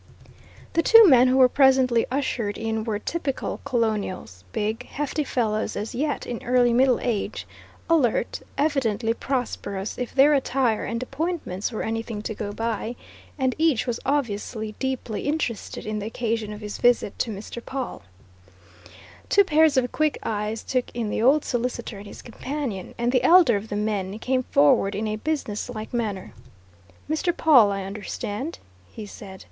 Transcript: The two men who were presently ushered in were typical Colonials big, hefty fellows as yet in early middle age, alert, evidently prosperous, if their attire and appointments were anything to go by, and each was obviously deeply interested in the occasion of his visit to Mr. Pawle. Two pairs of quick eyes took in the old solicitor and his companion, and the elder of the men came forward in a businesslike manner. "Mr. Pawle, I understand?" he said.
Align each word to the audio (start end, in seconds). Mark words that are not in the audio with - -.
The 0.73 0.81
two 0.81 1.07
men 1.07 1.27
who 1.27 1.37
were 1.37 1.47
presently 1.47 2.07
ushered 2.09 2.57
in 2.57 2.83
were 2.85 2.97
typical 2.97 3.59
Colonials 3.63 4.43
big, 4.51 4.87
hefty 4.87 5.23
fellows 5.23 5.75
as 5.75 5.93
yet 5.93 6.25
in 6.25 6.41
early 6.43 6.73
middle 6.73 6.99
age, 7.03 7.45
alert, 7.87 8.41
evidently 8.57 9.13
prosperous, 9.13 9.99
if 9.99 10.15
their 10.15 10.33
attire 10.33 10.85
and 10.85 11.03
appointments 11.03 11.71
were 11.71 11.83
anything 11.83 12.23
to 12.23 12.33
go 12.33 12.51
by, 12.51 12.95
and 13.37 13.53
each 13.59 13.85
was 13.85 13.99
obviously 14.03 14.73
deeply 14.79 15.27
interested 15.27 15.85
in 15.85 15.99
the 15.99 16.07
occasion 16.07 16.51
of 16.51 16.61
his 16.61 16.79
visit 16.79 17.19
to 17.19 17.29
Mr. 17.29 17.63
Pawle. 17.63 18.01
Two 19.29 19.43
pairs 19.43 19.77
of 19.77 19.91
quick 19.91 20.17
eyes 20.23 20.63
took 20.63 20.89
in 20.95 21.11
the 21.11 21.21
old 21.21 21.45
solicitor 21.45 21.99
and 21.99 22.07
his 22.07 22.23
companion, 22.23 22.95
and 22.97 23.11
the 23.11 23.21
elder 23.21 23.55
of 23.55 23.69
the 23.69 23.75
men 23.75 24.17
came 24.17 24.41
forward 24.49 24.95
in 24.95 25.07
a 25.07 25.15
businesslike 25.17 25.93
manner. 25.93 26.33
"Mr. 27.07 27.31
Pawle, 27.37 27.71
I 27.71 27.83
understand?" 27.83 28.57
he 28.91 29.05
said. 29.05 29.39